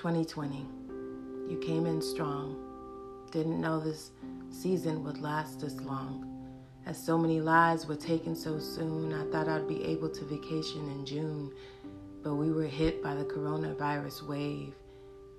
2020. 0.00 0.66
You 1.46 1.58
came 1.58 1.84
in 1.84 2.00
strong. 2.00 2.56
Didn't 3.32 3.60
know 3.60 3.78
this 3.78 4.12
season 4.48 5.04
would 5.04 5.18
last 5.18 5.60
this 5.60 5.78
long. 5.82 6.24
As 6.86 6.96
so 6.96 7.18
many 7.18 7.42
lives 7.42 7.84
were 7.84 7.96
taken 7.96 8.34
so 8.34 8.58
soon, 8.58 9.12
I 9.12 9.30
thought 9.30 9.46
I'd 9.46 9.68
be 9.68 9.84
able 9.84 10.08
to 10.08 10.24
vacation 10.24 10.90
in 10.90 11.04
June, 11.04 11.52
but 12.24 12.36
we 12.36 12.50
were 12.50 12.64
hit 12.64 13.02
by 13.02 13.14
the 13.14 13.26
coronavirus 13.26 14.26
wave. 14.26 14.72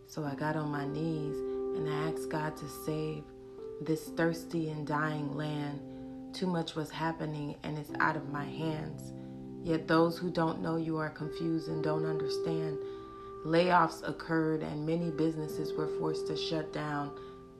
So 0.05 0.23
I 0.23 0.35
got 0.35 0.55
on 0.55 0.69
my 0.69 0.85
knees 0.85 1.37
and 1.75 1.89
I 1.89 2.11
asked 2.11 2.29
God 2.29 2.55
to 2.57 2.69
save 2.85 3.23
this 3.81 4.09
thirsty 4.09 4.69
and 4.69 4.85
dying 4.85 5.35
land. 5.35 5.79
Too 6.35 6.45
much 6.45 6.75
was 6.75 6.91
happening 6.91 7.55
and 7.63 7.79
it's 7.79 7.93
out 7.99 8.15
of 8.15 8.29
my 8.29 8.45
hands. 8.45 9.11
Yet 9.63 9.87
those 9.87 10.19
who 10.19 10.29
don't 10.29 10.61
know 10.61 10.75
you 10.75 10.97
are 10.97 11.09
confused 11.09 11.67
and 11.67 11.83
don't 11.83 12.05
understand. 12.05 12.77
Layoffs 13.45 14.07
occurred 14.07 14.61
and 14.61 14.85
many 14.85 15.09
businesses 15.09 15.73
were 15.73 15.87
forced 15.99 16.27
to 16.27 16.37
shut 16.37 16.71
down, 16.71 17.11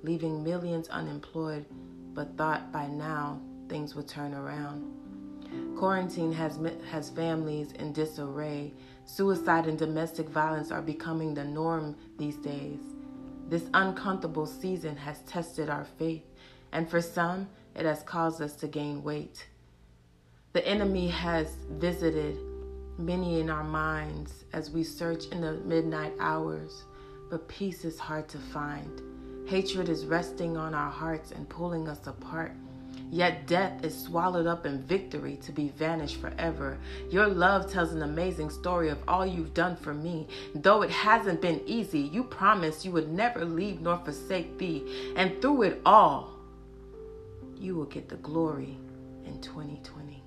leaving 0.04 0.44
millions 0.44 0.88
unemployed, 0.90 1.66
but 2.14 2.38
thought 2.38 2.72
by 2.72 2.88
now 2.88 3.42
things 3.68 3.96
would 3.96 4.08
turn 4.08 4.34
around. 4.34 4.86
Quarantine 5.76 6.32
has, 6.32 6.60
has 6.90 7.10
families 7.10 7.72
in 7.74 7.94
disarray. 7.94 8.74
Suicide 9.06 9.66
and 9.66 9.78
domestic 9.78 10.30
violence 10.30 10.72
are 10.72 10.82
becoming 10.82 11.34
the 11.34 11.44
norm 11.44 11.96
these 12.18 12.38
days. 12.38 12.80
This 13.50 13.66
uncomfortable 13.74 14.46
season 14.46 14.96
has 14.96 15.20
tested 15.24 15.70
our 15.70 15.86
faith, 15.98 16.24
and 16.72 16.90
for 16.90 17.02
some, 17.02 17.50
it 17.76 17.86
has 17.86 18.04
caused 18.04 18.42
us 18.42 18.56
to 18.58 18.68
gain 18.68 19.02
weight. 19.02 19.48
The 20.54 20.66
enemy 20.66 21.08
has 21.08 21.56
visited 21.72 22.38
many 22.98 23.40
in 23.40 23.50
our 23.50 23.64
minds 23.64 24.46
as 24.54 24.70
we 24.70 24.84
search 24.84 25.26
in 25.28 25.42
the 25.42 25.54
midnight 25.66 26.14
hours, 26.20 26.84
but 27.30 27.48
peace 27.48 27.86
is 27.86 27.98
hard 28.00 28.28
to 28.30 28.38
find. 28.38 29.02
Hatred 29.48 29.90
is 29.90 30.06
resting 30.06 30.58
on 30.58 30.74
our 30.74 30.92
hearts 30.92 31.32
and 31.32 31.50
pulling 31.50 31.88
us 31.88 32.06
apart. 32.08 32.54
Yet 33.10 33.46
death 33.46 33.84
is 33.84 33.98
swallowed 33.98 34.48
up 34.48 34.66
in 34.66 34.84
victory 34.84 35.38
to 35.44 35.52
be 35.52 35.70
vanished 35.70 36.22
forever. 36.22 36.78
Your 37.10 37.28
love 37.28 37.70
tells 37.70 37.92
an 37.92 38.04
amazing 38.04 38.50
story 38.50 38.90
of 38.90 39.00
all 39.08 39.26
you've 39.26 39.54
done 39.54 39.76
for 39.76 39.94
me. 39.94 40.28
Though 40.56 40.82
it 40.82 40.90
hasn't 40.90 41.42
been 41.42 41.62
easy, 41.66 42.00
you 42.00 42.24
promised 42.24 42.86
you 42.86 42.92
would 42.92 43.12
never 43.12 43.44
leave 43.44 43.82
nor 43.82 43.98
forsake 43.98 44.58
thee. 44.58 45.14
And 45.18 45.42
through 45.42 45.64
it 45.64 45.82
all, 45.86 46.32
you 47.58 47.76
will 47.76 47.86
get 47.86 48.08
the 48.08 48.18
glory 48.18 48.78
in 49.26 49.42
2020. 49.42 50.24